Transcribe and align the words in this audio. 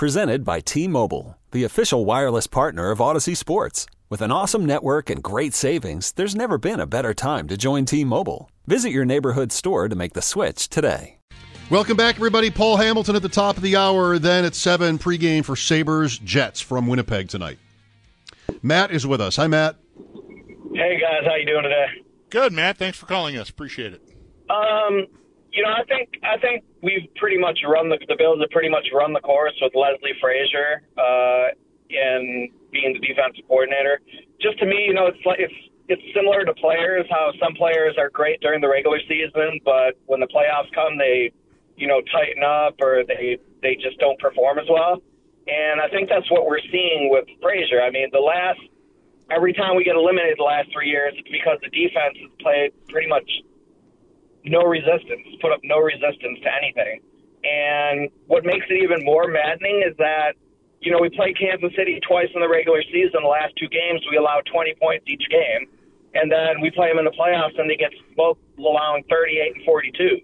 Presented 0.00 0.46
by 0.46 0.60
T 0.60 0.88
Mobile, 0.88 1.36
the 1.50 1.64
official 1.64 2.06
wireless 2.06 2.46
partner 2.46 2.90
of 2.90 3.00
Audacy 3.00 3.36
Sports. 3.36 3.84
With 4.08 4.22
an 4.22 4.32
awesome 4.32 4.64
network 4.64 5.10
and 5.10 5.22
great 5.22 5.52
savings, 5.52 6.12
there's 6.12 6.34
never 6.34 6.56
been 6.56 6.80
a 6.80 6.86
better 6.86 7.12
time 7.12 7.46
to 7.48 7.58
join 7.58 7.84
T 7.84 8.02
Mobile. 8.02 8.50
Visit 8.66 8.92
your 8.92 9.04
neighborhood 9.04 9.52
store 9.52 9.90
to 9.90 9.94
make 9.94 10.14
the 10.14 10.22
switch 10.22 10.70
today. 10.70 11.18
Welcome 11.68 11.98
back, 11.98 12.14
everybody. 12.14 12.50
Paul 12.50 12.78
Hamilton 12.78 13.14
at 13.14 13.20
the 13.20 13.28
top 13.28 13.58
of 13.58 13.62
the 13.62 13.76
hour. 13.76 14.18
Then 14.18 14.46
at 14.46 14.54
7, 14.54 14.98
pregame 14.98 15.44
for 15.44 15.54
Sabres 15.54 16.18
Jets 16.18 16.62
from 16.62 16.86
Winnipeg 16.86 17.28
tonight. 17.28 17.58
Matt 18.62 18.92
is 18.92 19.06
with 19.06 19.20
us. 19.20 19.36
Hi, 19.36 19.48
Matt. 19.48 19.76
Hey, 20.72 20.98
guys. 20.98 21.26
How 21.26 21.34
you 21.34 21.44
doing 21.44 21.64
today? 21.64 21.86
Good, 22.30 22.54
Matt. 22.54 22.78
Thanks 22.78 22.96
for 22.96 23.04
calling 23.04 23.36
us. 23.36 23.50
Appreciate 23.50 23.92
it. 23.92 24.02
Um, 24.48 25.08
you 25.52 25.62
know, 25.62 25.70
I 25.70 25.84
think 25.84 26.08
I 26.22 26.38
think 26.38 26.64
we've 26.82 27.08
pretty 27.16 27.38
much 27.38 27.58
run 27.66 27.88
the 27.88 27.98
the 28.08 28.16
Bills 28.16 28.40
have 28.40 28.50
pretty 28.50 28.68
much 28.68 28.86
run 28.94 29.12
the 29.12 29.20
course 29.20 29.54
with 29.60 29.74
Leslie 29.74 30.14
Frazier 30.20 30.82
uh, 30.96 31.50
in 31.90 32.50
being 32.70 32.94
the 32.94 33.02
defensive 33.02 33.44
coordinator. 33.48 34.00
Just 34.40 34.58
to 34.60 34.66
me, 34.66 34.86
you 34.86 34.94
know, 34.94 35.06
it's 35.06 35.18
like 35.26 35.40
it's 35.40 35.54
it's 35.88 36.02
similar 36.14 36.44
to 36.44 36.54
players. 36.54 37.06
How 37.10 37.32
some 37.42 37.54
players 37.54 37.96
are 37.98 38.10
great 38.10 38.40
during 38.40 38.60
the 38.60 38.68
regular 38.68 38.98
season, 39.08 39.58
but 39.64 39.98
when 40.06 40.20
the 40.20 40.30
playoffs 40.30 40.70
come, 40.72 40.96
they 40.96 41.32
you 41.76 41.88
know 41.88 42.00
tighten 42.12 42.44
up 42.44 42.78
or 42.80 43.02
they 43.06 43.38
they 43.62 43.74
just 43.74 43.98
don't 43.98 44.18
perform 44.20 44.58
as 44.58 44.66
well. 44.70 45.02
And 45.48 45.80
I 45.80 45.88
think 45.88 46.08
that's 46.08 46.30
what 46.30 46.46
we're 46.46 46.62
seeing 46.70 47.10
with 47.10 47.26
Frazier. 47.42 47.82
I 47.82 47.90
mean, 47.90 48.08
the 48.12 48.22
last 48.22 48.60
every 49.30 49.52
time 49.52 49.74
we 49.74 49.82
get 49.82 49.96
eliminated 49.96 50.38
the 50.38 50.46
last 50.46 50.70
three 50.72 50.88
years, 50.88 51.14
it's 51.16 51.30
because 51.30 51.58
the 51.58 51.70
defense 51.70 52.14
has 52.22 52.30
played 52.38 52.70
pretty 52.88 53.08
much 53.08 53.26
no 54.44 54.62
resistance, 54.64 55.26
put 55.40 55.52
up 55.52 55.60
no 55.64 55.78
resistance 55.78 56.38
to 56.42 56.50
anything. 56.62 57.00
And 57.44 58.10
what 58.26 58.44
makes 58.44 58.66
it 58.68 58.82
even 58.82 59.04
more 59.04 59.28
maddening 59.28 59.82
is 59.86 59.96
that, 59.98 60.36
you 60.80 60.92
know, 60.92 60.98
we 61.00 61.08
play 61.10 61.32
Kansas 61.32 61.72
City 61.76 62.00
twice 62.06 62.28
in 62.34 62.40
the 62.40 62.48
regular 62.48 62.82
season. 62.82 63.22
The 63.22 63.28
last 63.28 63.54
two 63.56 63.68
games, 63.68 64.00
we 64.10 64.16
allow 64.16 64.40
20 64.44 64.74
points 64.80 65.04
each 65.08 65.24
game. 65.30 65.68
And 66.14 66.30
then 66.30 66.60
we 66.60 66.70
play 66.70 66.88
them 66.88 66.98
in 66.98 67.04
the 67.04 67.14
playoffs, 67.14 67.58
and 67.58 67.70
they 67.70 67.76
get 67.76 67.92
both 68.16 68.36
allowing 68.58 69.04
38 69.08 69.56
and 69.56 69.64
42. 69.64 70.20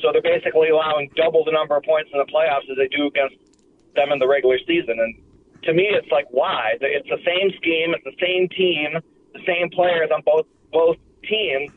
So 0.00 0.10
they're 0.12 0.22
basically 0.22 0.70
allowing 0.70 1.10
double 1.16 1.44
the 1.44 1.52
number 1.52 1.76
of 1.76 1.84
points 1.84 2.10
in 2.12 2.18
the 2.18 2.26
playoffs 2.26 2.68
as 2.70 2.76
they 2.76 2.88
do 2.88 3.06
against 3.06 3.36
them 3.94 4.10
in 4.12 4.18
the 4.18 4.26
regular 4.26 4.58
season. 4.66 4.98
And 4.98 5.14
to 5.62 5.72
me, 5.72 5.88
it's 5.90 6.10
like, 6.10 6.26
why? 6.30 6.74
It's 6.80 7.08
the 7.08 7.22
same 7.24 7.50
scheme, 7.56 7.94
it's 7.94 8.04
the 8.04 8.18
same 8.20 8.48
team, 8.48 8.98
the 9.32 9.42
same 9.46 9.70
players 9.70 10.10
on 10.12 10.22
both 10.22 10.46
both 10.70 10.96
teams 11.24 11.70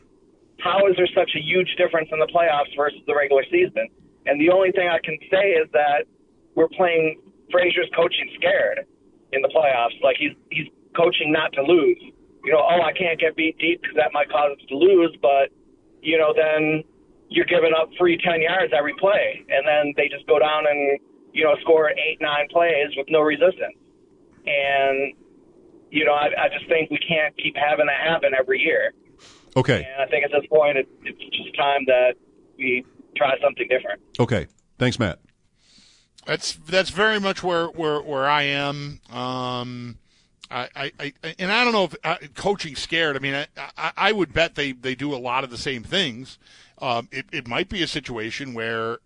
how 0.62 0.86
is 0.86 0.94
there 0.96 1.10
such 1.10 1.34
a 1.34 1.42
huge 1.42 1.74
difference 1.76 2.08
in 2.12 2.18
the 2.22 2.30
playoffs 2.30 2.70
versus 2.76 3.02
the 3.06 3.14
regular 3.14 3.42
season? 3.50 3.90
And 4.26 4.40
the 4.40 4.50
only 4.50 4.70
thing 4.70 4.86
I 4.86 5.02
can 5.02 5.18
say 5.26 5.58
is 5.58 5.66
that 5.72 6.06
we're 6.54 6.70
playing 6.70 7.18
Frazier's 7.50 7.90
coaching 7.96 8.30
scared 8.38 8.86
in 9.32 9.42
the 9.42 9.50
playoffs. 9.50 9.98
Like 10.02 10.16
he's 10.18 10.38
he's 10.50 10.70
coaching 10.94 11.32
not 11.32 11.52
to 11.54 11.62
lose. 11.62 11.98
You 12.44 12.52
know, 12.52 12.62
oh, 12.62 12.82
I 12.82 12.92
can't 12.92 13.18
get 13.18 13.34
beat 13.34 13.58
deep 13.58 13.82
because 13.82 13.96
that 13.96 14.12
might 14.12 14.30
cause 14.30 14.54
us 14.54 14.64
to 14.68 14.76
lose, 14.76 15.16
but 15.20 15.50
you 16.00 16.18
know, 16.18 16.32
then 16.34 16.84
you're 17.28 17.46
giving 17.46 17.72
up 17.74 17.90
free 17.98 18.18
ten 18.18 18.40
yards 18.40 18.72
every 18.76 18.94
play, 19.00 19.42
and 19.50 19.66
then 19.66 19.94
they 19.96 20.08
just 20.08 20.26
go 20.26 20.38
down 20.38 20.66
and 20.70 20.98
you 21.32 21.42
know 21.42 21.56
score 21.62 21.90
eight 21.90 22.18
nine 22.20 22.46
plays 22.50 22.94
with 22.96 23.06
no 23.10 23.20
resistance. 23.20 23.74
And 24.46 25.14
you 25.90 26.04
know, 26.04 26.14
I, 26.14 26.30
I 26.38 26.48
just 26.48 26.68
think 26.68 26.90
we 26.90 26.98
can't 26.98 27.36
keep 27.36 27.56
having 27.56 27.86
that 27.86 28.00
happen 28.06 28.30
every 28.38 28.60
year. 28.60 28.94
Okay. 29.56 29.86
And 29.92 30.02
I 30.02 30.06
think 30.06 30.24
at 30.24 30.30
this 30.30 30.46
point, 30.48 30.78
it, 30.78 30.88
it's 31.04 31.36
just 31.36 31.56
time 31.56 31.84
that 31.86 32.14
we 32.56 32.84
try 33.16 33.38
something 33.42 33.66
different. 33.68 34.00
Okay. 34.18 34.46
Thanks, 34.78 34.98
Matt. 34.98 35.18
That's 36.26 36.54
that's 36.54 36.90
very 36.90 37.18
much 37.18 37.42
where 37.42 37.66
where, 37.66 38.00
where 38.00 38.28
I 38.28 38.42
am. 38.42 39.00
Um, 39.10 39.98
I, 40.52 40.68
I, 40.76 40.92
I, 41.24 41.34
and 41.38 41.50
I 41.50 41.64
don't 41.64 41.72
know 41.72 41.84
if 41.84 41.94
uh, 42.04 42.16
coaching 42.34 42.76
scared. 42.76 43.16
I 43.16 43.20
mean, 43.20 43.34
I, 43.34 43.46
I, 43.76 43.92
I 43.96 44.12
would 44.12 44.32
bet 44.32 44.54
they, 44.54 44.72
they 44.72 44.94
do 44.94 45.14
a 45.14 45.16
lot 45.16 45.44
of 45.44 45.50
the 45.50 45.58
same 45.58 45.82
things. 45.82 46.38
Um, 46.80 47.08
it, 47.12 47.26
it 47.32 47.46
might 47.46 47.68
be 47.68 47.82
a 47.82 47.86
situation 47.86 48.54
where, 48.54 48.98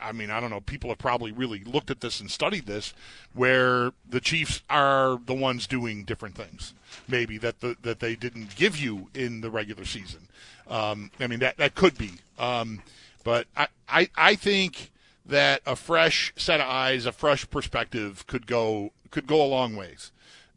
I 0.00 0.12
mean, 0.12 0.30
I 0.30 0.38
don't 0.38 0.50
know, 0.50 0.60
people 0.60 0.90
have 0.90 0.98
probably 0.98 1.32
really 1.32 1.64
looked 1.64 1.90
at 1.90 2.02
this 2.02 2.20
and 2.20 2.30
studied 2.30 2.66
this, 2.66 2.92
where 3.32 3.92
the 4.08 4.20
Chiefs 4.20 4.62
are 4.68 5.18
the 5.24 5.34
ones 5.34 5.66
doing 5.66 6.04
different 6.04 6.34
things, 6.34 6.74
maybe 7.08 7.38
that 7.38 7.60
the, 7.60 7.76
that 7.82 8.00
they 8.00 8.16
didn't 8.16 8.54
give 8.54 8.76
you 8.76 9.08
in 9.14 9.40
the 9.40 9.50
regular 9.50 9.86
season. 9.86 10.28
Um, 10.68 11.10
I 11.18 11.26
mean, 11.26 11.38
that 11.38 11.56
that 11.56 11.74
could 11.74 11.96
be, 11.96 12.12
um, 12.38 12.82
but 13.24 13.46
I, 13.56 13.68
I 13.88 14.10
I 14.14 14.34
think 14.34 14.90
that 15.24 15.62
a 15.66 15.74
fresh 15.74 16.32
set 16.36 16.60
of 16.60 16.68
eyes, 16.68 17.06
a 17.06 17.12
fresh 17.12 17.48
perspective 17.48 18.26
could 18.26 18.46
go 18.46 18.92
could 19.10 19.26
go 19.26 19.42
a 19.42 19.46
long 19.46 19.74
ways 19.74 20.12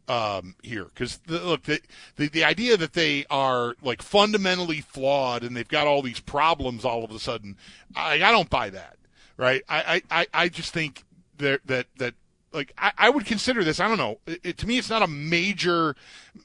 um, 0.08 0.54
here. 0.62 0.84
Because 0.84 1.20
look 1.26 1.64
the, 1.64 1.80
the, 2.16 2.28
the 2.28 2.44
idea 2.44 2.76
that 2.76 2.92
they 2.92 3.24
are 3.30 3.74
like 3.82 4.02
fundamentally 4.02 4.80
flawed 4.80 5.42
and 5.42 5.56
they've 5.56 5.68
got 5.68 5.86
all 5.86 6.02
these 6.02 6.20
problems 6.20 6.84
all 6.84 7.04
of 7.04 7.10
a 7.10 7.18
sudden 7.18 7.56
I, 7.94 8.14
I 8.14 8.30
don't 8.30 8.50
buy 8.50 8.70
that 8.70 8.96
right? 9.36 9.62
I, 9.68 10.02
I, 10.10 10.26
I 10.32 10.48
just 10.48 10.72
think 10.72 11.04
that 11.38 11.60
that 11.66 11.86
that 11.98 12.14
like 12.52 12.72
I, 12.78 12.92
I 12.96 13.10
would 13.10 13.26
consider 13.26 13.64
this 13.64 13.80
I 13.80 13.88
don't 13.88 13.98
know 13.98 14.18
it, 14.26 14.40
it, 14.42 14.58
to 14.58 14.66
me 14.66 14.78
it's 14.78 14.90
not 14.90 15.02
a 15.02 15.06
major 15.06 15.94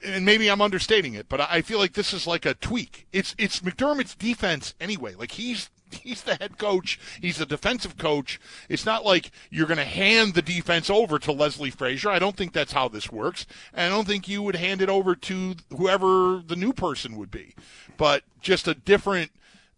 and 0.03 0.25
maybe 0.25 0.49
I'm 0.49 0.61
understating 0.61 1.13
it 1.13 1.29
but 1.29 1.39
I 1.41 1.61
feel 1.61 1.79
like 1.79 1.93
this 1.93 2.13
is 2.13 2.27
like 2.27 2.45
a 2.45 2.53
tweak. 2.55 3.07
It's 3.13 3.35
it's 3.37 3.61
McDermott's 3.61 4.15
defense 4.15 4.73
anyway. 4.79 5.15
Like 5.15 5.31
he's 5.31 5.69
he's 6.03 6.23
the 6.23 6.35
head 6.35 6.57
coach. 6.57 6.99
He's 7.21 7.37
the 7.37 7.45
defensive 7.45 7.97
coach. 7.97 8.39
It's 8.69 8.85
not 8.85 9.05
like 9.05 9.31
you're 9.49 9.67
going 9.67 9.77
to 9.77 9.85
hand 9.85 10.33
the 10.33 10.41
defense 10.41 10.89
over 10.89 11.19
to 11.19 11.31
Leslie 11.31 11.71
Frazier. 11.71 12.09
I 12.09 12.19
don't 12.19 12.35
think 12.35 12.53
that's 12.53 12.73
how 12.73 12.87
this 12.87 13.11
works. 13.11 13.45
And 13.73 13.93
I 13.93 13.95
don't 13.95 14.07
think 14.07 14.27
you 14.27 14.41
would 14.43 14.55
hand 14.55 14.81
it 14.81 14.89
over 14.89 15.15
to 15.15 15.55
whoever 15.75 16.41
the 16.45 16.55
new 16.55 16.73
person 16.73 17.17
would 17.17 17.31
be. 17.31 17.55
But 17.97 18.23
just 18.41 18.67
a 18.67 18.73
different 18.73 19.31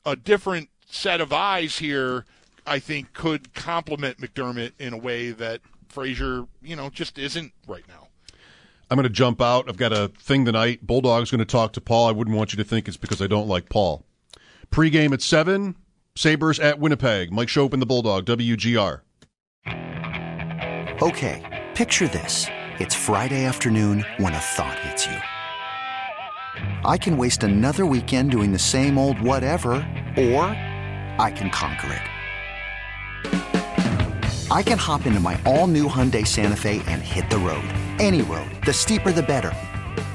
a 0.05 0.15
different 0.15 0.69
set 0.85 1.21
of 1.21 1.31
eyes 1.31 1.77
here 1.77 2.25
I 2.65 2.79
think 2.79 3.13
could 3.13 3.53
complement 3.53 4.19
McDermott 4.19 4.71
in 4.79 4.93
a 4.93 4.97
way 4.97 5.31
that 5.31 5.61
Frazier, 5.87 6.45
you 6.61 6.75
know, 6.75 6.89
just 6.89 7.17
isn't 7.17 7.53
right 7.67 7.83
now. 7.87 8.07
I'm 8.89 8.97
going 8.97 9.03
to 9.03 9.09
jump 9.09 9.41
out. 9.41 9.67
I've 9.67 9.77
got 9.77 9.91
a 9.91 10.09
thing 10.19 10.45
tonight. 10.45 10.85
Bulldog's 10.85 11.31
going 11.31 11.39
to 11.39 11.45
talk 11.45 11.73
to 11.73 11.81
Paul. 11.81 12.07
I 12.07 12.11
wouldn't 12.11 12.35
want 12.35 12.53
you 12.53 12.57
to 12.57 12.63
think 12.63 12.87
it's 12.87 12.97
because 12.97 13.21
I 13.21 13.27
don't 13.27 13.47
like 13.47 13.69
Paul. 13.69 14.05
Pre-game 14.71 15.13
at 15.13 15.21
7, 15.21 15.75
Sabres 16.15 16.59
at 16.59 16.79
Winnipeg. 16.79 17.31
Mike 17.31 17.47
Schopp 17.47 17.73
and 17.73 17.81
the 17.81 17.87
Bulldog, 17.87 18.25
WGR. 18.25 19.01
Okay, 21.01 21.65
picture 21.73 22.07
this. 22.07 22.45
It's 22.79 22.93
Friday 22.93 23.45
afternoon 23.45 24.05
when 24.17 24.35
a 24.35 24.39
thought 24.39 24.77
hits 24.79 25.07
you. 25.07 25.17
I 26.85 26.97
can 26.97 27.17
waste 27.17 27.41
another 27.43 27.87
weekend 27.87 28.29
doing 28.29 28.51
the 28.51 28.59
same 28.59 28.95
old 28.97 29.19
whatever, 29.21 29.73
or 30.15 30.45
I 31.17 31.31
can 31.35 31.49
conquer 31.49 31.93
it. 31.93 32.01
I 34.51 34.61
can 34.61 34.77
hop 34.77 35.07
into 35.07 35.19
my 35.19 35.41
all 35.47 35.65
new 35.65 35.87
Hyundai 35.87 36.27
Santa 36.27 36.55
Fe 36.55 36.83
and 36.87 37.01
hit 37.01 37.27
the 37.31 37.39
road. 37.39 37.65
Any 37.99 38.21
road. 38.21 38.51
The 38.65 38.73
steeper, 38.73 39.11
the 39.11 39.23
better 39.23 39.51